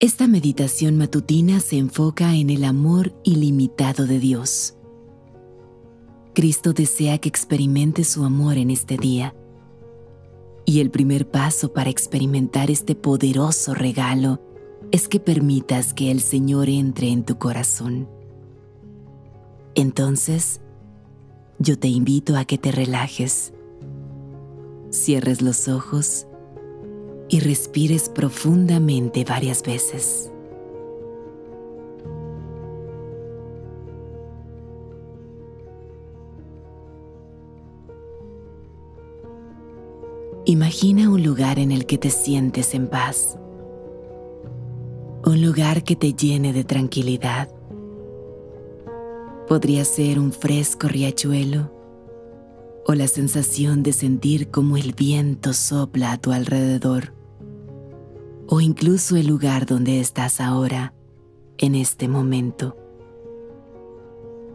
Esta 0.00 0.28
meditación 0.28 0.96
matutina 0.96 1.58
se 1.58 1.76
enfoca 1.76 2.36
en 2.36 2.50
el 2.50 2.62
amor 2.62 3.12
ilimitado 3.24 4.06
de 4.06 4.20
Dios. 4.20 4.76
Cristo 6.36 6.72
desea 6.72 7.18
que 7.18 7.28
experimentes 7.28 8.06
su 8.06 8.22
amor 8.22 8.58
en 8.58 8.70
este 8.70 8.96
día. 8.96 9.34
Y 10.64 10.78
el 10.78 10.92
primer 10.92 11.28
paso 11.28 11.72
para 11.72 11.90
experimentar 11.90 12.70
este 12.70 12.94
poderoso 12.94 13.74
regalo 13.74 14.40
es 14.92 15.08
que 15.08 15.18
permitas 15.18 15.94
que 15.94 16.12
el 16.12 16.20
Señor 16.20 16.68
entre 16.68 17.08
en 17.08 17.24
tu 17.24 17.36
corazón. 17.36 18.08
Entonces, 19.74 20.60
yo 21.58 21.76
te 21.76 21.88
invito 21.88 22.36
a 22.36 22.44
que 22.44 22.56
te 22.56 22.70
relajes, 22.70 23.52
cierres 24.90 25.42
los 25.42 25.66
ojos 25.66 26.28
y 27.28 27.40
respires 27.40 28.08
profundamente 28.08 29.24
varias 29.24 29.62
veces. 29.62 30.32
Imagina 40.46 41.10
un 41.10 41.22
lugar 41.22 41.58
en 41.58 41.70
el 41.72 41.84
que 41.84 41.98
te 41.98 42.08
sientes 42.08 42.72
en 42.72 42.88
paz, 42.88 43.38
un 45.26 45.42
lugar 45.42 45.84
que 45.84 45.94
te 45.94 46.14
llene 46.14 46.54
de 46.54 46.64
tranquilidad. 46.64 47.50
Podría 49.46 49.84
ser 49.84 50.18
un 50.18 50.32
fresco 50.32 50.88
riachuelo 50.88 51.70
o 52.86 52.94
la 52.94 53.08
sensación 53.08 53.82
de 53.82 53.92
sentir 53.92 54.50
como 54.50 54.78
el 54.78 54.94
viento 54.94 55.52
sopla 55.52 56.12
a 56.12 56.18
tu 56.18 56.32
alrededor 56.32 57.17
o 58.48 58.60
incluso 58.60 59.16
el 59.16 59.26
lugar 59.26 59.66
donde 59.66 60.00
estás 60.00 60.40
ahora, 60.40 60.94
en 61.58 61.74
este 61.74 62.08
momento. 62.08 62.76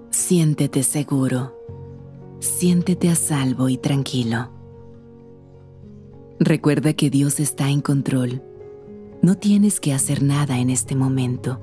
Siéntete 0.09 0.83
seguro, 0.83 1.55
siéntete 2.39 3.09
a 3.09 3.15
salvo 3.15 3.69
y 3.69 3.77
tranquilo. 3.77 4.49
Recuerda 6.39 6.93
que 6.93 7.09
Dios 7.09 7.39
está 7.39 7.69
en 7.69 7.81
control. 7.81 8.41
No 9.21 9.37
tienes 9.37 9.79
que 9.79 9.93
hacer 9.93 10.23
nada 10.23 10.59
en 10.59 10.69
este 10.69 10.95
momento. 10.95 11.59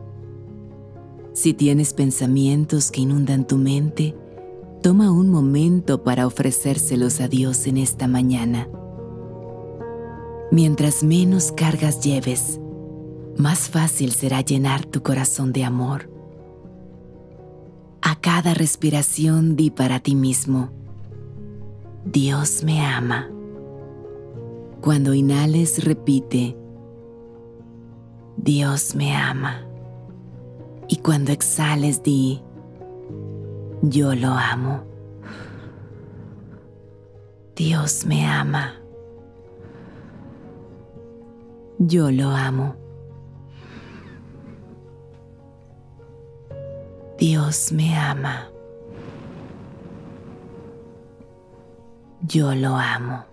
Si 1.32 1.52
tienes 1.52 1.92
pensamientos 1.92 2.90
que 2.90 3.02
inundan 3.02 3.46
tu 3.46 3.56
mente, 3.56 4.16
toma 4.82 5.10
un 5.10 5.28
momento 5.28 6.02
para 6.02 6.26
ofrecérselos 6.26 7.20
a 7.20 7.28
Dios 7.28 7.66
en 7.66 7.76
esta 7.76 8.06
mañana. 8.06 8.68
Mientras 10.52 11.04
menos 11.04 11.52
cargas 11.52 12.00
lleves, 12.00 12.58
más 13.36 13.68
fácil 13.68 14.12
será 14.12 14.40
llenar 14.40 14.84
tu 14.84 15.00
corazón 15.00 15.52
de 15.52 15.64
amor. 15.64 16.10
A 18.02 18.16
cada 18.20 18.54
respiración 18.54 19.54
di 19.54 19.70
para 19.70 20.00
ti 20.00 20.16
mismo, 20.16 20.70
Dios 22.04 22.64
me 22.64 22.84
ama. 22.84 23.30
Cuando 24.80 25.14
inhales 25.14 25.84
repite, 25.84 26.56
Dios 28.36 28.96
me 28.96 29.14
ama. 29.14 29.64
Y 30.88 30.96
cuando 30.96 31.30
exhales 31.30 32.02
di, 32.02 32.42
yo 33.82 34.16
lo 34.16 34.30
amo. 34.30 34.82
Dios 37.54 38.04
me 38.06 38.26
ama. 38.26 38.79
Yo 41.82 42.10
lo 42.10 42.28
amo. 42.28 42.76
Dios 47.16 47.72
me 47.72 47.96
ama. 47.96 48.50
Yo 52.28 52.54
lo 52.54 52.76
amo. 52.76 53.24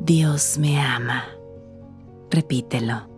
Dios 0.00 0.58
me 0.58 0.80
ama. 0.80 1.22
Repítelo. 2.28 3.09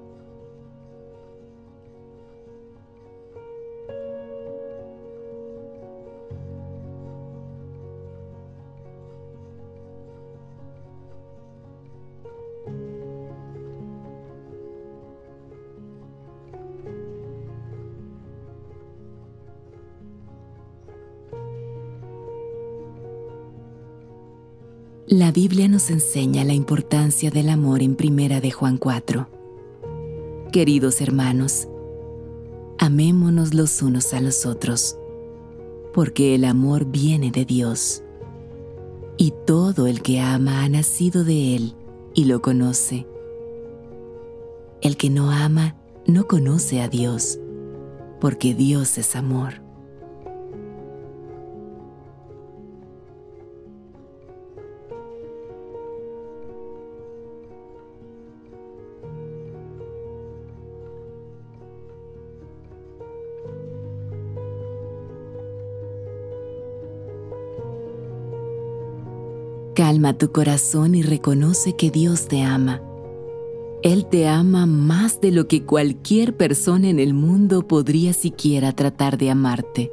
La 25.13 25.31
Biblia 25.31 25.69
nos 25.69 25.91
enseña 25.91 26.43
la 26.43 26.55
importancia 26.55 27.31
del 27.31 27.51
amor 27.51 27.83
en 27.83 27.97
Primera 27.97 28.41
de 28.41 28.51
Juan 28.51 28.79
4. 28.79 29.29
Queridos 30.51 31.03
hermanos, 31.03 31.69
amémonos 32.79 33.53
los 33.53 33.83
unos 33.83 34.15
a 34.15 34.23
los 34.23 34.47
otros, 34.47 34.97
porque 35.93 36.35
el 36.35 36.47
amor 36.47 36.87
viene 36.87 37.31
de 37.31 37.45
Dios, 37.45 38.03
y 39.19 39.35
todo 39.47 39.87
el 39.87 40.01
que 40.01 40.19
ama 40.19 40.65
ha 40.65 40.69
nacido 40.71 41.25
de 41.25 41.57
Él 41.57 41.75
y 42.15 42.25
lo 42.25 42.41
conoce. 42.41 43.07
El 44.81 44.97
que 44.97 45.11
no 45.11 45.31
ama 45.31 45.77
no 46.07 46.27
conoce 46.27 46.81
a 46.81 46.89
Dios, 46.89 47.39
porque 48.19 48.55
Dios 48.55 48.97
es 48.97 49.15
amor. 49.15 49.62
Calma 69.75 70.13
tu 70.19 70.33
corazón 70.33 70.95
y 70.95 71.03
reconoce 71.03 71.75
que 71.77 71.91
Dios 71.91 72.29
te 72.29 72.43
ama. 72.43 72.83
Él 73.83 74.05
te 74.05 74.29
ama 74.29 74.67
más 74.67 75.23
de 75.23 75.33
lo 75.33 75.49
que 75.49 75.65
cualquier 75.65 76.37
persona 76.37 76.91
en 76.91 77.01
el 77.01 77.15
mundo 77.15 77.67
podría 77.67 78.13
siquiera 78.13 78.73
tratar 78.73 79.17
de 79.17 79.31
amarte. 79.31 79.91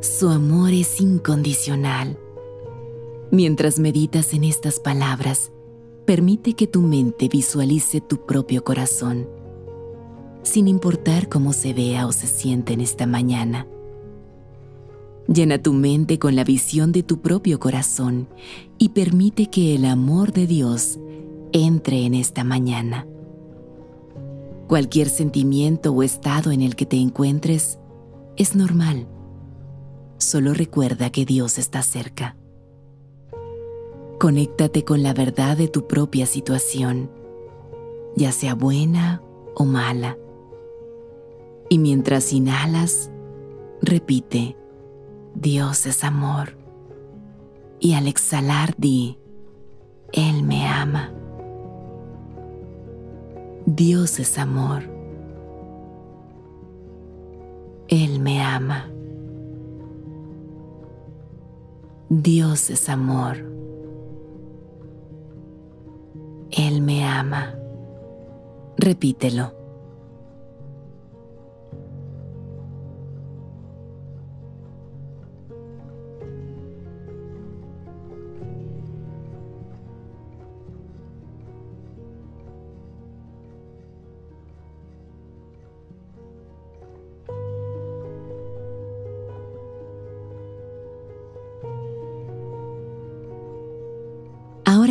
Su 0.00 0.28
amor 0.28 0.72
es 0.72 1.00
incondicional. 1.00 2.18
Mientras 3.30 3.78
meditas 3.78 4.34
en 4.34 4.42
estas 4.42 4.80
palabras, 4.80 5.52
permite 6.04 6.54
que 6.54 6.66
tu 6.66 6.82
mente 6.82 7.28
visualice 7.28 8.00
tu 8.00 8.26
propio 8.26 8.64
corazón, 8.64 9.28
sin 10.42 10.66
importar 10.66 11.28
cómo 11.28 11.52
se 11.52 11.72
vea 11.74 12.08
o 12.08 12.12
se 12.12 12.26
siente 12.26 12.72
en 12.72 12.80
esta 12.80 13.06
mañana. 13.06 13.68
Llena 15.28 15.62
tu 15.62 15.72
mente 15.72 16.18
con 16.18 16.34
la 16.34 16.44
visión 16.44 16.92
de 16.92 17.02
tu 17.02 17.20
propio 17.20 17.60
corazón 17.60 18.28
y 18.78 18.90
permite 18.90 19.46
que 19.46 19.74
el 19.74 19.84
amor 19.84 20.32
de 20.32 20.46
Dios 20.46 20.98
entre 21.52 22.04
en 22.04 22.14
esta 22.14 22.44
mañana. 22.44 23.06
Cualquier 24.66 25.08
sentimiento 25.08 25.92
o 25.92 26.02
estado 26.02 26.52
en 26.52 26.62
el 26.62 26.76
que 26.76 26.86
te 26.86 26.96
encuentres 26.96 27.78
es 28.36 28.54
normal. 28.54 29.08
Solo 30.18 30.54
recuerda 30.54 31.10
que 31.10 31.24
Dios 31.24 31.58
está 31.58 31.82
cerca. 31.82 32.36
Conéctate 34.18 34.84
con 34.84 35.02
la 35.02 35.14
verdad 35.14 35.56
de 35.56 35.66
tu 35.66 35.86
propia 35.86 36.26
situación, 36.26 37.10
ya 38.16 38.32
sea 38.32 38.54
buena 38.54 39.22
o 39.54 39.64
mala. 39.64 40.18
Y 41.68 41.78
mientras 41.78 42.32
inhalas, 42.32 43.10
repite, 43.80 44.56
Dios 45.34 45.86
es 45.86 46.04
amor. 46.04 46.56
Y 47.78 47.94
al 47.94 48.08
exhalar 48.08 48.74
di, 48.76 49.18
Él 50.12 50.42
me 50.42 50.66
ama. 50.66 51.10
Dios 53.66 54.18
es 54.18 54.38
amor. 54.38 54.82
Él 57.88 58.20
me 58.20 58.42
ama. 58.42 58.90
Dios 62.08 62.70
es 62.70 62.88
amor. 62.88 63.36
Él 66.50 66.82
me 66.82 67.04
ama. 67.04 67.54
Repítelo. 68.76 69.59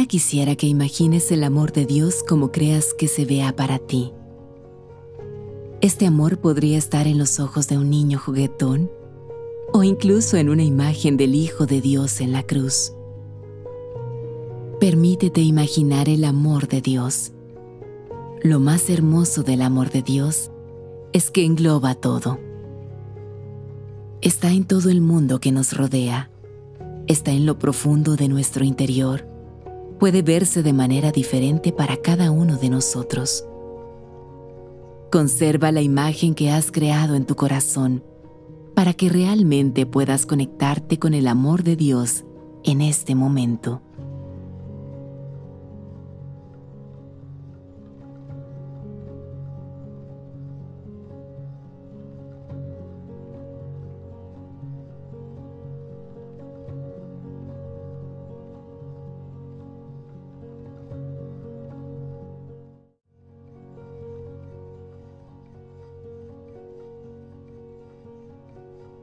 Quisiera 0.10 0.56
que 0.56 0.66
imagines 0.66 1.32
el 1.32 1.44
amor 1.44 1.72
de 1.72 1.86
Dios 1.86 2.24
como 2.28 2.52
creas 2.52 2.94
que 2.96 3.08
se 3.08 3.26
vea 3.26 3.56
para 3.56 3.78
ti. 3.78 4.12
Este 5.82 6.08
amor 6.08 6.40
podría 6.40 6.78
estar 6.78 7.08
en 7.08 7.20
los 7.20 7.40
ojos 7.40 7.68
de 7.68 7.78
un 7.78 7.92
niño 7.92 8.20
juguetón 8.20 8.92
o 9.72 9.84
incluso 9.84 10.36
en 10.36 10.50
una 10.50 10.64
imagen 10.64 11.16
del 11.16 11.36
Hijo 11.36 11.68
de 11.68 11.80
Dios 11.80 12.22
en 12.22 12.34
la 12.34 12.42
cruz. 12.42 12.92
Permítete 14.80 15.42
imaginar 15.42 16.10
el 16.10 16.26
amor 16.26 16.68
de 16.68 16.82
Dios. 16.82 17.32
Lo 18.42 18.60
más 18.60 18.90
hermoso 18.90 19.44
del 19.44 19.62
amor 19.62 19.92
de 19.92 20.02
Dios 20.02 20.50
es 21.14 21.30
que 21.30 21.46
engloba 21.46 21.94
todo. 21.94 22.40
Está 24.22 24.52
en 24.52 24.66
todo 24.66 24.90
el 24.90 25.02
mundo 25.02 25.40
que 25.40 25.52
nos 25.52 25.78
rodea. 25.78 26.32
Está 27.06 27.32
en 27.32 27.46
lo 27.46 27.60
profundo 27.60 28.16
de 28.16 28.28
nuestro 28.28 28.66
interior. 28.66 29.39
Puede 30.00 30.22
verse 30.22 30.64
de 30.64 30.72
manera 30.72 31.12
diferente 31.12 31.74
para 31.74 31.98
cada 31.98 32.32
uno 32.32 32.56
de 32.56 32.70
nosotros. 32.70 33.46
Conserva 35.12 35.74
la 35.74 35.82
imagen 35.82 36.36
que 36.36 36.52
has 36.52 36.72
creado 36.72 37.16
en 37.16 37.26
tu 37.26 37.36
corazón 37.36 38.04
para 38.76 38.94
que 38.94 39.10
realmente 39.10 39.86
puedas 39.86 40.26
conectarte 40.26 41.00
con 41.00 41.14
el 41.14 41.28
amor 41.28 41.64
de 41.64 41.76
Dios 41.76 42.24
en 42.64 42.80
este 42.80 43.14
momento. 43.14 43.82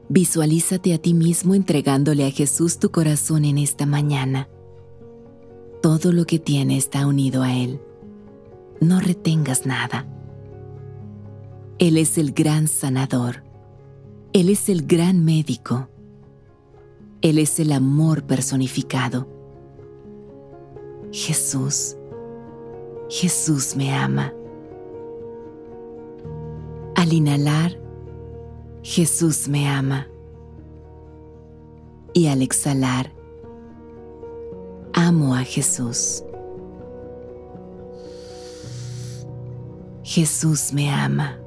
Visualízate 0.09 0.93
a 0.93 0.97
ti 0.97 1.13
mismo 1.13 1.53
entregándole 1.53 2.25
a 2.25 2.31
Jesús 2.31 2.79
tu 2.79 2.91
corazón 2.91 3.43
en 3.43 3.57
esta 3.57 3.85
mañana. 3.85 4.47
Todo 5.81 6.11
lo 6.11 6.25
que 6.25 6.39
tiene 6.39 6.77
está 6.77 7.05
unido 7.05 7.43
a 7.43 7.53
Él. 7.53 7.81
No 8.79 8.99
retengas 8.99 9.65
nada. 9.65 10.07
Él 11.77 11.97
es 11.97 12.17
el 12.17 12.31
gran 12.31 12.67
sanador. 12.67 13.43
Él 14.33 14.49
es 14.49 14.69
el 14.69 14.87
gran 14.87 15.25
médico. 15.25 15.89
Él 17.21 17.37
es 17.37 17.59
el 17.59 17.71
amor 17.71 18.23
personificado. 18.23 19.27
Jesús, 21.11 21.97
Jesús 23.09 23.75
me 23.75 23.93
ama. 23.93 24.33
Al 26.95 27.13
inhalar, 27.13 27.79
Jesús 28.89 29.49
me 29.49 29.67
ama. 29.67 30.07
Y 32.13 32.27
al 32.27 32.41
exhalar, 32.41 33.11
amo 34.93 35.35
a 35.35 35.43
Jesús. 35.43 36.23
Jesús 40.03 40.71
me 40.71 40.89
ama. 40.89 41.37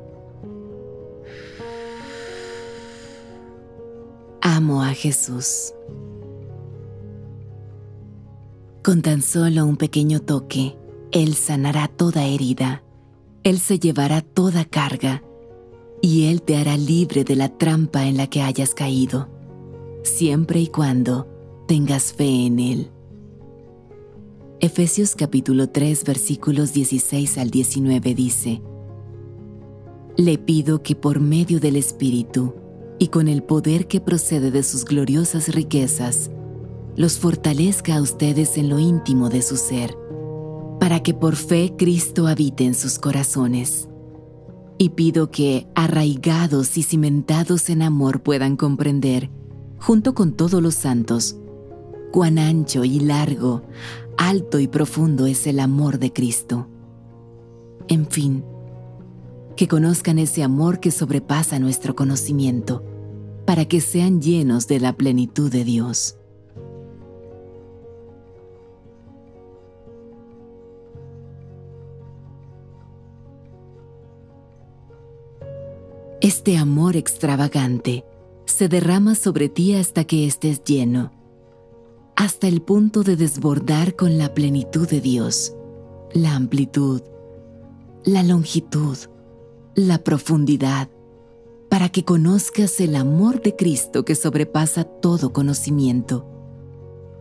Amo 4.43 4.83
a 4.83 4.91
Jesús. 4.91 5.73
Con 8.85 9.01
tan 9.01 9.23
solo 9.23 9.65
un 9.65 9.79
pequeño 9.79 10.21
toque, 10.21 10.77
Él 11.11 11.35
sanará 11.35 11.89
toda 11.89 12.27
herida. 12.27 12.83
Él 13.45 13.59
se 13.61 13.79
llevará 13.79 14.21
toda 14.21 14.67
carga 14.67 15.23
y 16.01 16.27
Él 16.27 16.43
te 16.43 16.57
hará 16.57 16.77
libre 16.77 17.25
de 17.25 17.37
la 17.37 17.49
trampa 17.49 18.07
en 18.07 18.17
la 18.17 18.27
que 18.29 18.43
hayas 18.43 18.75
caído, 18.75 19.29
siempre 20.03 20.61
y 20.61 20.69
cuando 20.69 21.27
tengas 21.67 22.13
fe 22.13 22.47
en 22.47 22.59
Él. 22.59 22.91
Efesios 24.61 25.15
capítulo 25.15 25.69
3 25.69 26.05
versículos 26.05 26.73
16 26.73 27.39
al 27.39 27.51
19 27.51 28.15
dice, 28.15 28.63
Le 30.17 30.39
pido 30.39 30.83
que 30.83 30.95
por 30.95 31.21
medio 31.21 31.61
del 31.61 31.77
Espíritu 31.77 32.55
y 32.99 33.09
con 33.09 33.29
el 33.29 33.43
poder 33.43 33.87
que 33.87 34.01
procede 34.01 34.51
de 34.51 34.63
sus 34.63 34.85
gloriosas 34.85 35.49
riquezas, 35.49 36.31
los 36.97 37.19
fortalezca 37.19 37.97
a 37.97 38.03
ustedes 38.03 38.59
en 38.59 38.69
lo 38.69 38.79
íntimo 38.79 39.31
de 39.31 39.41
su 39.43 39.57
ser, 39.57 39.97
para 40.79 41.03
que 41.03 41.15
por 41.15 41.37
fe 41.37 41.75
Cristo 41.77 42.27
habite 42.27 42.65
en 42.65 42.75
sus 42.75 42.99
corazones 42.99 43.90
y 44.81 44.89
pido 44.89 45.31
que, 45.31 45.67
arraigados 45.75 46.79
y 46.79 46.83
cimentados 46.83 47.69
en 47.69 47.83
amor, 47.83 48.23
puedan 48.23 48.57
comprender, 48.57 49.29
junto 49.79 50.15
con 50.15 50.33
todos 50.33 50.63
los 50.63 50.75
santos, 50.75 51.37
cuán 52.11 52.39
ancho 52.39 52.83
y 52.87 52.99
largo, 52.99 53.61
alto 54.17 54.59
y 54.59 54.69
profundo 54.69 55.27
es 55.27 55.47
el 55.47 55.61
amor 55.61 55.99
de 55.99 56.15
Cristo. 56.15 56.67
En 57.89 58.07
fin, 58.07 58.43
que 59.55 59.69
conozcan 59.69 60.19
ese 60.19 60.43
amor 60.43 60.81
que 60.81 60.91
sobrepasa 60.91 61.59
nuestro 61.59 61.95
conocimiento, 61.95 62.83
para 63.45 63.67
que 63.67 63.83
sean 63.83 64.23
llenos 64.23 64.67
de 64.67 64.81
la 64.81 64.95
plenitud 64.97 65.53
de 65.53 65.65
Dios. 65.65 66.17
Este 76.33 76.57
amor 76.59 76.95
extravagante 76.95 78.05
se 78.45 78.69
derrama 78.69 79.17
sobre 79.17 79.49
ti 79.49 79.75
hasta 79.75 80.05
que 80.05 80.29
estés 80.29 80.63
lleno, 80.63 81.11
hasta 82.15 82.47
el 82.47 82.63
punto 82.63 83.03
de 83.03 83.17
desbordar 83.17 83.97
con 83.97 84.17
la 84.17 84.33
plenitud 84.33 84.89
de 84.89 85.01
Dios, 85.01 85.57
la 86.13 86.37
amplitud, 86.37 87.03
la 88.05 88.23
longitud, 88.23 88.97
la 89.75 90.05
profundidad, 90.05 90.89
para 91.69 91.89
que 91.89 92.05
conozcas 92.05 92.79
el 92.79 92.95
amor 92.95 93.43
de 93.43 93.57
Cristo 93.57 94.05
que 94.05 94.15
sobrepasa 94.15 94.85
todo 94.85 95.33
conocimiento 95.33 96.29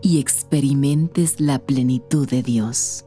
y 0.04 0.20
experimentes 0.20 1.40
la 1.40 1.58
plenitud 1.58 2.30
de 2.30 2.44
Dios. 2.44 3.06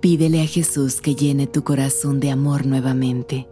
Pídele 0.00 0.40
a 0.40 0.46
Jesús 0.46 1.02
que 1.02 1.14
llene 1.14 1.46
tu 1.46 1.62
corazón 1.62 2.20
de 2.20 2.30
amor 2.30 2.64
nuevamente. 2.64 3.46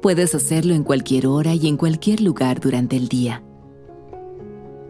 Puedes 0.00 0.32
hacerlo 0.36 0.74
en 0.74 0.84
cualquier 0.84 1.26
hora 1.26 1.56
y 1.56 1.66
en 1.66 1.76
cualquier 1.76 2.20
lugar 2.20 2.60
durante 2.60 2.96
el 2.96 3.08
día. 3.08 3.42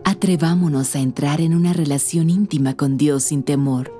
Atrevámonos 0.05 0.95
a 0.97 1.01
entrar 1.01 1.41
en 1.41 1.55
una 1.55 1.73
relación 1.73 2.29
íntima 2.29 2.77
con 2.77 2.99
Dios 2.99 3.23
sin 3.23 3.43
temor, 3.43 3.91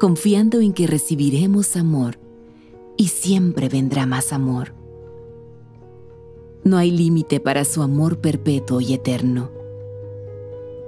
confiando 0.00 0.60
en 0.62 0.72
que 0.72 0.86
recibiremos 0.86 1.76
amor 1.76 2.18
y 2.96 3.08
siempre 3.08 3.68
vendrá 3.68 4.06
más 4.06 4.32
amor. 4.32 4.74
No 6.64 6.78
hay 6.78 6.90
límite 6.92 7.40
para 7.40 7.66
su 7.66 7.82
amor 7.82 8.20
perpetuo 8.20 8.80
y 8.80 8.94
eterno. 8.94 9.50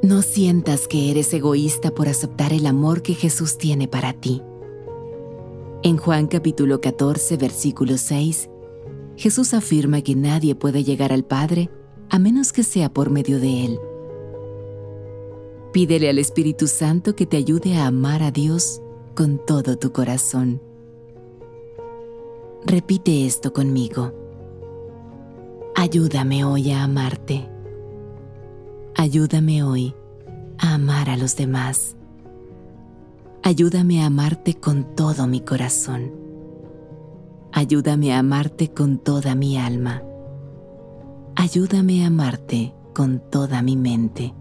No 0.03 0.23
sientas 0.23 0.89
que 0.89 1.11
eres 1.11 1.35
egoísta 1.35 1.95
por 1.95 2.09
aceptar 2.09 2.55
el 2.55 2.65
amor 2.65 3.03
que 3.03 3.15
Jesús 3.15 3.59
tiene 3.59 3.89
para 3.89 4.15
ti. 4.15 4.41
En 5.87 5.99
Juan 5.99 6.29
capítulo 6.29 6.81
14, 6.81 7.37
versículo 7.37 7.99
6, 7.99 8.49
Jesús 9.17 9.53
afirma 9.53 10.01
que 10.01 10.15
nadie 10.15 10.55
puede 10.55 10.83
llegar 10.83 11.13
al 11.13 11.27
Padre 11.27 11.69
a 12.09 12.19
menos 12.19 12.55
que 12.55 12.63
sea 12.63 12.91
por 12.91 13.11
medio 13.11 13.39
de 13.39 13.67
Él. 13.67 13.79
Pídele 15.75 16.09
al 16.09 16.19
Espíritu 16.19 16.69
Santo 16.69 17.15
que 17.15 17.27
te 17.27 17.37
ayude 17.37 17.77
a 17.77 17.87
amar 17.87 18.23
a 18.23 18.31
Dios 18.31 18.81
con 19.15 19.45
todo 19.45 19.77
tu 19.77 19.93
corazón. 19.93 20.63
Repite 22.65 23.27
esto 23.27 23.53
conmigo. 23.53 24.15
Ayúdame 25.75 26.47
hoy 26.47 26.71
a 26.71 26.85
amarte. 26.85 27.47
Ayúdame 28.97 29.63
hoy 29.63 29.95
a 30.57 30.77
amar 30.77 31.11
a 31.11 31.19
los 31.19 31.37
demás. 31.37 31.95
Ayúdame 33.47 34.03
a 34.03 34.07
amarte 34.07 34.55
con 34.55 34.97
todo 34.97 35.27
mi 35.27 35.43
corazón. 35.43 36.15
Ayúdame 37.53 38.15
a 38.15 38.21
amarte 38.21 38.73
con 38.73 38.97
toda 38.97 39.35
mi 39.35 39.59
alma. 39.59 40.03
Ayúdame 41.37 42.05
a 42.05 42.07
amarte 42.07 42.73
con 42.95 43.23
toda 43.31 43.61
mi 43.61 43.77
mente. 43.77 44.33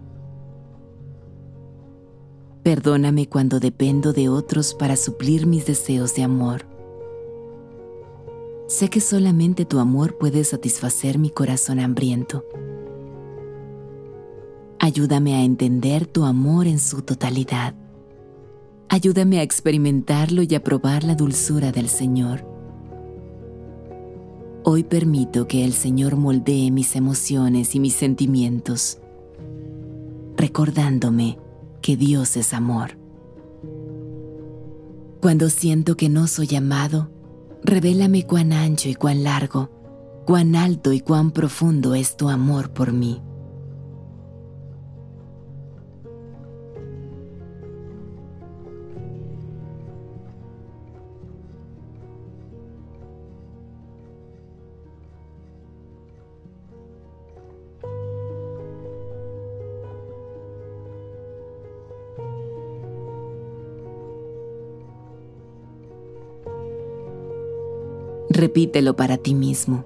Perdóname 2.62 3.28
cuando 3.28 3.60
dependo 3.60 4.14
de 4.14 4.30
otros 4.30 4.72
para 4.72 4.96
suplir 4.96 5.46
mis 5.46 5.66
deseos 5.66 6.14
de 6.14 6.22
amor. 6.22 6.66
Sé 8.68 8.88
que 8.88 9.02
solamente 9.02 9.66
tu 9.66 9.80
amor 9.80 10.16
puede 10.16 10.44
satisfacer 10.44 11.18
mi 11.18 11.28
corazón 11.28 11.78
hambriento. 11.78 12.42
Ayúdame 14.78 15.34
a 15.34 15.42
entender 15.42 16.06
tu 16.06 16.24
amor 16.24 16.66
en 16.66 16.78
su 16.78 17.02
totalidad. 17.02 17.74
Ayúdame 18.94 19.40
a 19.40 19.42
experimentarlo 19.42 20.44
y 20.44 20.54
a 20.54 20.62
probar 20.62 21.02
la 21.02 21.16
dulzura 21.16 21.72
del 21.72 21.88
Señor. 21.88 22.46
Hoy 24.62 24.84
permito 24.84 25.48
que 25.48 25.64
el 25.64 25.72
Señor 25.72 26.14
moldee 26.14 26.70
mis 26.70 26.94
emociones 26.94 27.74
y 27.74 27.80
mis 27.80 27.94
sentimientos, 27.94 28.98
recordándome 30.36 31.40
que 31.82 31.96
Dios 31.96 32.36
es 32.36 32.54
amor. 32.54 32.96
Cuando 35.20 35.50
siento 35.50 35.96
que 35.96 36.08
no 36.08 36.28
soy 36.28 36.54
amado, 36.54 37.10
revélame 37.64 38.28
cuán 38.28 38.52
ancho 38.52 38.88
y 38.88 38.94
cuán 38.94 39.24
largo, 39.24 40.22
cuán 40.24 40.54
alto 40.54 40.92
y 40.92 41.00
cuán 41.00 41.32
profundo 41.32 41.96
es 41.96 42.16
tu 42.16 42.28
amor 42.28 42.72
por 42.72 42.92
mí. 42.92 43.20
Repítelo 68.54 68.94
para 68.94 69.16
ti 69.16 69.34
mismo. 69.34 69.84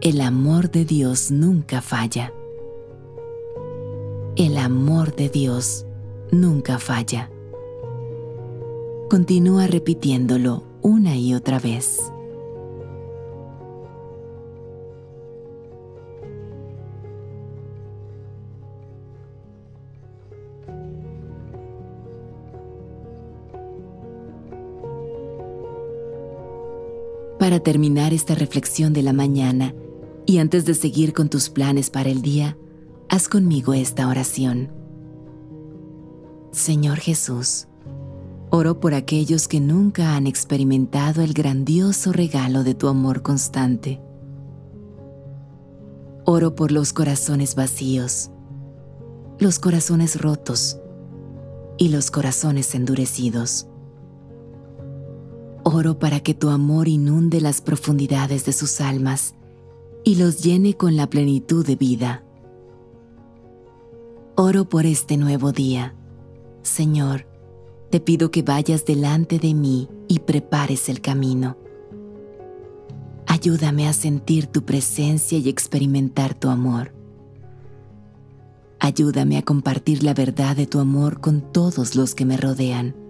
El 0.00 0.22
amor 0.22 0.70
de 0.70 0.86
Dios 0.86 1.30
nunca 1.30 1.82
falla. 1.82 2.32
El 4.34 4.56
amor 4.56 5.14
de 5.14 5.28
Dios 5.28 5.84
nunca 6.30 6.78
falla. 6.78 7.30
Continúa 9.10 9.66
repitiéndolo 9.66 10.64
una 10.80 11.18
y 11.18 11.34
otra 11.34 11.58
vez. 11.58 12.10
Para 27.46 27.60
terminar 27.60 28.12
esta 28.12 28.34
reflexión 28.34 28.92
de 28.92 29.04
la 29.04 29.12
mañana 29.12 29.72
y 30.26 30.38
antes 30.38 30.64
de 30.64 30.74
seguir 30.74 31.12
con 31.12 31.28
tus 31.28 31.48
planes 31.48 31.90
para 31.90 32.08
el 32.08 32.20
día, 32.20 32.58
haz 33.08 33.28
conmigo 33.28 33.72
esta 33.72 34.08
oración. 34.08 34.72
Señor 36.50 36.98
Jesús, 36.98 37.68
oro 38.50 38.80
por 38.80 38.94
aquellos 38.94 39.46
que 39.46 39.60
nunca 39.60 40.16
han 40.16 40.26
experimentado 40.26 41.22
el 41.22 41.34
grandioso 41.34 42.12
regalo 42.12 42.64
de 42.64 42.74
tu 42.74 42.88
amor 42.88 43.22
constante. 43.22 44.00
Oro 46.24 46.56
por 46.56 46.72
los 46.72 46.92
corazones 46.92 47.54
vacíos, 47.54 48.32
los 49.38 49.60
corazones 49.60 50.20
rotos 50.20 50.80
y 51.78 51.90
los 51.90 52.10
corazones 52.10 52.74
endurecidos 52.74 53.68
Oro 55.68 55.98
para 55.98 56.20
que 56.20 56.32
tu 56.32 56.50
amor 56.50 56.86
inunde 56.86 57.40
las 57.40 57.60
profundidades 57.60 58.44
de 58.44 58.52
sus 58.52 58.80
almas 58.80 59.34
y 60.04 60.14
los 60.14 60.40
llene 60.40 60.74
con 60.74 60.94
la 60.94 61.10
plenitud 61.10 61.66
de 61.66 61.74
vida. 61.74 62.22
Oro 64.36 64.68
por 64.68 64.86
este 64.86 65.16
nuevo 65.16 65.50
día. 65.50 65.96
Señor, 66.62 67.26
te 67.90 67.98
pido 67.98 68.30
que 68.30 68.42
vayas 68.42 68.84
delante 68.84 69.40
de 69.40 69.54
mí 69.54 69.88
y 70.06 70.20
prepares 70.20 70.88
el 70.88 71.00
camino. 71.00 71.56
Ayúdame 73.26 73.88
a 73.88 73.92
sentir 73.92 74.46
tu 74.46 74.64
presencia 74.64 75.36
y 75.36 75.48
experimentar 75.48 76.34
tu 76.34 76.48
amor. 76.48 76.94
Ayúdame 78.78 79.36
a 79.36 79.42
compartir 79.42 80.04
la 80.04 80.14
verdad 80.14 80.54
de 80.54 80.68
tu 80.68 80.78
amor 80.78 81.20
con 81.20 81.40
todos 81.40 81.96
los 81.96 82.14
que 82.14 82.24
me 82.24 82.36
rodean 82.36 83.05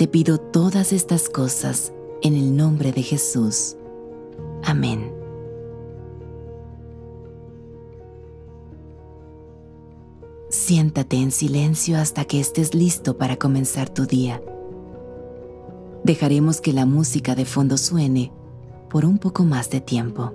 te 0.00 0.08
pido 0.08 0.38
todas 0.38 0.94
estas 0.94 1.28
cosas 1.28 1.92
en 2.22 2.32
el 2.32 2.56
nombre 2.56 2.90
de 2.90 3.02
Jesús. 3.02 3.76
Amén. 4.64 5.12
Siéntate 10.48 11.18
en 11.18 11.30
silencio 11.30 11.98
hasta 11.98 12.24
que 12.24 12.40
estés 12.40 12.74
listo 12.74 13.18
para 13.18 13.36
comenzar 13.36 13.90
tu 13.90 14.06
día. 14.06 14.42
Dejaremos 16.02 16.62
que 16.62 16.72
la 16.72 16.86
música 16.86 17.34
de 17.34 17.44
fondo 17.44 17.76
suene 17.76 18.32
por 18.88 19.04
un 19.04 19.18
poco 19.18 19.44
más 19.44 19.68
de 19.68 19.82
tiempo. 19.82 20.32